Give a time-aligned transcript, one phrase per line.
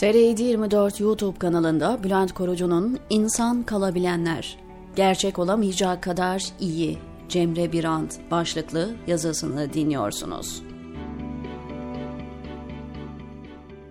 [0.00, 4.58] TR 24 YouTube kanalında Bülent Korucu'nun İnsan Kalabilenler,
[4.96, 10.62] Gerçek Olamayacak Kadar İyi, Cemre Birant başlıklı yazısını dinliyorsunuz.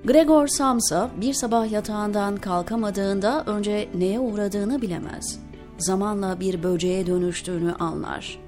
[0.05, 5.39] Gregor Samsa bir sabah yatağından kalkamadığında önce neye uğradığını bilemez.
[5.77, 8.39] Zamanla bir böceğe dönüştüğünü anlar.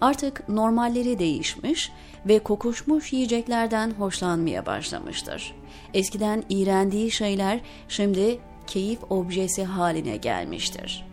[0.00, 1.92] Artık normalleri değişmiş
[2.26, 5.54] ve kokuşmuş yiyeceklerden hoşlanmaya başlamıştır.
[5.94, 11.06] Eskiden iğrendiği şeyler şimdi keyif objesi haline gelmiştir.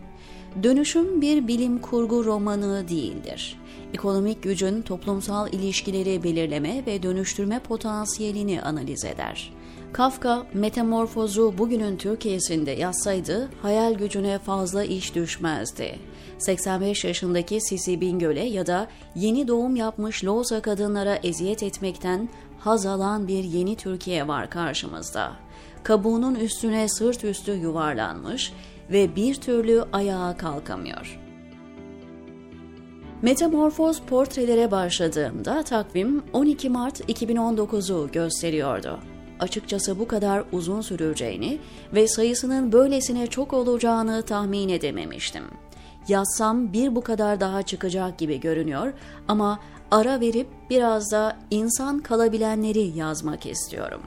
[0.62, 3.60] Dönüşüm bir bilim kurgu romanı değildir.
[3.94, 9.52] Ekonomik gücün toplumsal ilişkileri belirleme ve dönüştürme potansiyelini analiz eder.
[9.92, 15.98] Kafka, metamorfozu bugünün Türkiye'sinde yazsaydı hayal gücüne fazla iş düşmezdi.
[16.38, 22.28] 85 yaşındaki Sisi Bingöl'e ya da yeni doğum yapmış Loğusa kadınlara eziyet etmekten
[22.58, 25.32] haz alan bir yeni Türkiye var karşımızda.
[25.82, 28.52] Kabuğunun üstüne sırt üstü yuvarlanmış
[28.92, 31.20] ve bir türlü ayağa kalkamıyor.
[33.22, 38.98] Metamorfoz portrelere başladığımda takvim 12 Mart 2019'u gösteriyordu.
[39.40, 41.58] Açıkçası bu kadar uzun süreceğini
[41.94, 45.44] ve sayısının böylesine çok olacağını tahmin edememiştim.
[46.08, 48.92] Yazsam bir bu kadar daha çıkacak gibi görünüyor
[49.28, 49.58] ama
[49.90, 54.02] ara verip biraz da insan kalabilenleri yazmak istiyorum.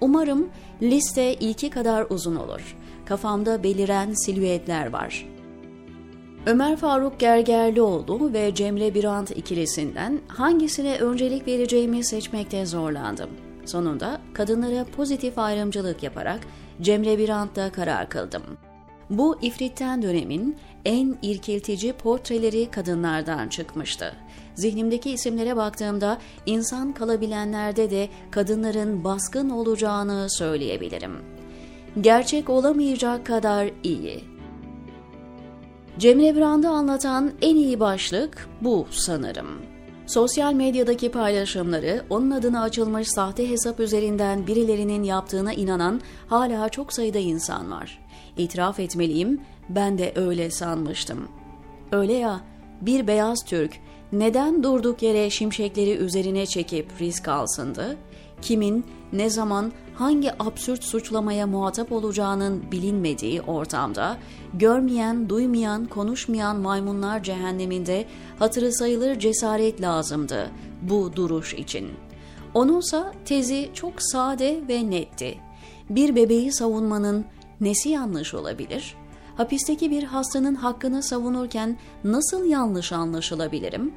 [0.00, 0.48] Umarım
[0.82, 2.76] liste ilki kadar uzun olur.
[3.06, 5.26] Kafamda beliren silüetler var.
[6.46, 13.30] Ömer Faruk Gergerlioğlu ve Cemre Birant ikilisinden hangisine öncelik vereceğimi seçmekte zorlandım.
[13.66, 16.40] Sonunda kadınlara pozitif ayrımcılık yaparak
[16.80, 18.42] Cemre Birant'ta karar kıldım.
[19.10, 24.14] Bu ifritten dönemin en irkiltici portreleri kadınlardan çıkmıştı.
[24.54, 31.18] Zihnimdeki isimlere baktığımda insan kalabilenlerde de kadınların baskın olacağını söyleyebilirim.
[32.00, 34.24] Gerçek olamayacak kadar iyi.
[35.98, 39.73] Cemre Brand'ı anlatan en iyi başlık bu sanırım.
[40.06, 47.18] Sosyal medyadaki paylaşımları onun adına açılmış sahte hesap üzerinden birilerinin yaptığına inanan hala çok sayıda
[47.18, 47.98] insan var.
[48.36, 51.28] İtiraf etmeliyim, ben de öyle sanmıştım.
[51.92, 52.40] Öyle ya,
[52.80, 53.72] bir beyaz Türk
[54.12, 57.96] neden durduk yere şimşekleri üzerine çekip risk alsındı?
[58.44, 64.16] Kimin, ne zaman, hangi absürt suçlamaya muhatap olacağının bilinmediği ortamda,
[64.54, 68.04] görmeyen, duymayan, konuşmayan maymunlar cehenneminde
[68.38, 70.50] hatırı sayılır cesaret lazımdı
[70.82, 71.90] bu duruş için.
[72.54, 75.38] Onunsa tezi çok sade ve netti.
[75.90, 77.24] Bir bebeği savunmanın
[77.60, 78.94] nesi yanlış olabilir?
[79.36, 83.94] Hapisteki bir hastanın hakkını savunurken nasıl yanlış anlaşılabilirim?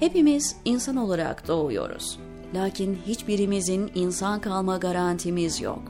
[0.00, 2.18] Hepimiz insan olarak doğuyoruz.
[2.54, 5.82] Lakin hiçbirimizin insan kalma garantimiz yok.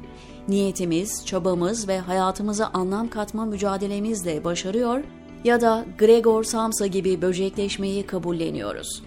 [0.49, 5.05] Niyetimiz, çabamız ve hayatımıza anlam katma mücadelemizle başarıyor
[5.45, 9.03] ya da Gregor Samsa gibi böcekleşmeyi kabulleniyoruz.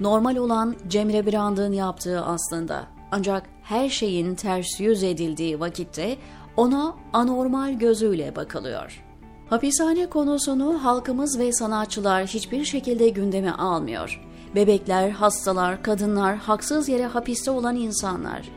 [0.00, 2.86] Normal olan Cemre Brand'ın yaptığı aslında.
[3.12, 6.16] Ancak her şeyin ters yüz edildiği vakitte
[6.56, 9.04] ona anormal gözüyle bakılıyor.
[9.50, 14.20] Hapishane konusunu halkımız ve sanatçılar hiçbir şekilde gündeme almıyor.
[14.54, 18.50] Bebekler, hastalar, kadınlar, haksız yere hapiste olan insanlar.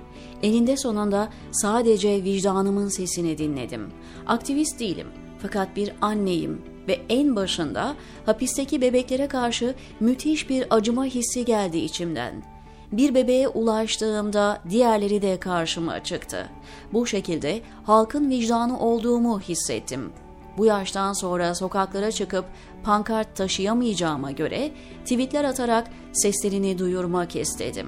[0.44, 3.92] Eninde sonunda sadece vicdanımın sesini dinledim.
[4.28, 5.08] Aktivist değilim
[5.40, 12.44] fakat bir anneyim ve en başında hapisteki bebeklere karşı müthiş bir acıma hissi geldi içimden.
[12.92, 16.50] Bir bebeğe ulaştığımda diğerleri de karşıma çıktı.
[16.94, 20.12] Bu şekilde halkın vicdanı olduğumu hissettim.
[20.58, 22.46] Bu yaştan sonra sokaklara çıkıp
[22.84, 24.72] pankart taşıyamayacağıma göre
[25.04, 27.88] tweetler atarak seslerini duyurmak istedim.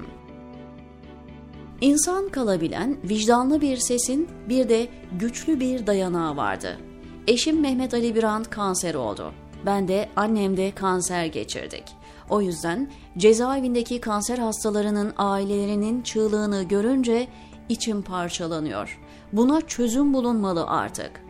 [1.81, 6.78] İnsan kalabilen vicdanlı bir sesin bir de güçlü bir dayanağı vardı.
[7.28, 9.34] Eşim Mehmet Ali Birant kanser oldu.
[9.66, 11.84] Ben de annem de kanser geçirdik.
[12.30, 17.27] O yüzden cezaevindeki kanser hastalarının ailelerinin çığlığını görünce
[17.69, 19.00] içim parçalanıyor.
[19.33, 21.28] Buna çözüm bulunmalı artık.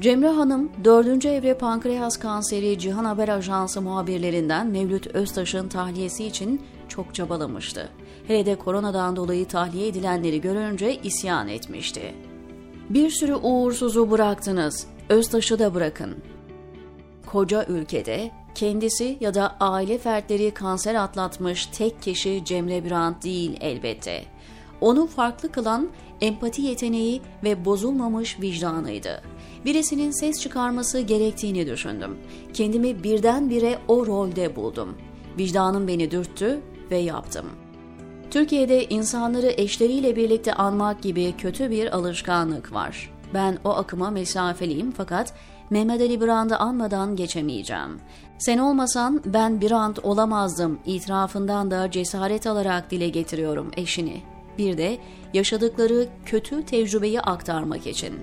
[0.00, 1.26] Cemre Hanım, 4.
[1.26, 7.88] evre pankreas kanseri Cihan Haber Ajansı muhabirlerinden Mevlüt Öztaş'ın tahliyesi için çok çabalamıştı.
[8.26, 12.14] Hele de koronadan dolayı tahliye edilenleri görünce isyan etmişti.
[12.90, 16.16] Bir sürü uğursuzu bıraktınız, Öztaş'ı da bırakın.
[17.26, 24.24] Koca ülkede kendisi ya da aile fertleri kanser atlatmış tek kişi Cemre Birant değil elbette.
[24.80, 25.88] Onu farklı kılan
[26.20, 29.22] empati yeteneği ve bozulmamış vicdanıydı.
[29.64, 32.18] Birisinin ses çıkarması gerektiğini düşündüm.
[32.52, 34.96] Kendimi birdenbire o rolde buldum.
[35.38, 36.60] Vicdanım beni dürttü
[36.90, 37.46] ve yaptım.
[38.30, 43.10] Türkiye'de insanları eşleriyle birlikte anmak gibi kötü bir alışkanlık var.
[43.34, 45.34] Ben o akıma mesafeliyim fakat
[45.70, 48.00] Mehmet Ali Brand'ı anmadan geçemeyeceğim.
[48.38, 54.22] Sen olmasan ben Brand olamazdım itirafından da cesaret alarak dile getiriyorum eşini.
[54.58, 54.98] Bir de
[55.34, 58.14] yaşadıkları kötü tecrübeyi aktarmak için.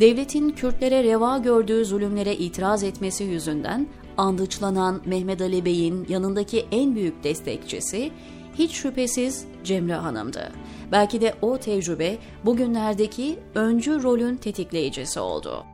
[0.00, 3.86] Devletin Kürtlere reva gördüğü zulümlere itiraz etmesi yüzünden
[4.16, 8.10] andıçlanan Mehmet Ali Bey'in yanındaki en büyük destekçisi
[8.58, 10.52] hiç şüphesiz Cemre Hanım'dı.
[10.92, 15.64] Belki de o tecrübe bugünlerdeki öncü rolün tetikleyicisi oldu.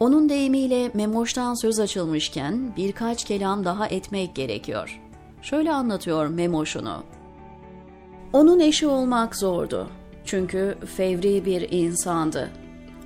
[0.00, 5.00] Onun deyimiyle Memoş'tan söz açılmışken birkaç kelam daha etmek gerekiyor.
[5.42, 7.04] Şöyle anlatıyor Memoş'unu.
[8.34, 9.88] Onun eşi olmak zordu.
[10.24, 12.50] Çünkü fevri bir insandı.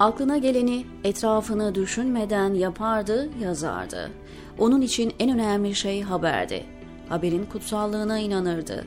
[0.00, 4.10] Aklına geleni etrafını düşünmeden yapardı, yazardı.
[4.58, 6.64] Onun için en önemli şey haberdi.
[7.08, 8.84] Haberin kutsallığına inanırdı.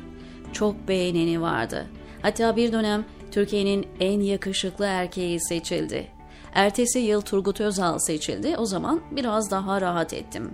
[0.53, 1.85] Çok beğeneni vardı.
[2.21, 6.07] Hatta bir dönem Türkiye'nin en yakışıklı erkeği seçildi.
[6.53, 8.57] Ertesi yıl Turgut Özal seçildi.
[8.57, 10.51] O zaman biraz daha rahat ettim.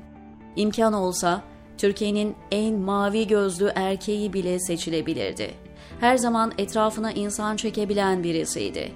[0.56, 1.42] İmkan olsa
[1.78, 5.67] Türkiye'nin en mavi gözlü erkeği bile seçilebilirdi.
[6.00, 8.92] Her zaman etrafına insan çekebilen birisiydi.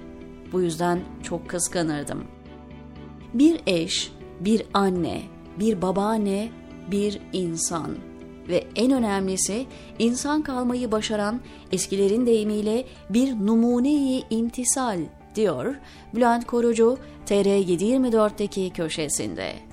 [0.52, 2.24] Bu yüzden çok kıskanırdım.
[3.34, 5.22] Bir eş, bir anne,
[5.58, 6.48] bir babaanne,
[6.90, 7.90] bir insan
[8.48, 9.66] ve en önemlisi
[9.98, 11.40] insan kalmayı başaran
[11.72, 15.00] eskilerin deyimiyle bir numuneyi imtisal
[15.34, 15.74] diyor
[16.14, 19.71] Bülent Korucu TR724'teki köşesinde.